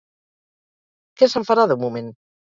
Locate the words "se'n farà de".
1.35-1.79